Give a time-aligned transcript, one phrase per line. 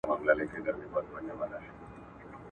[0.07, 1.73] چوروندک له خوشالیه په ګډا سو.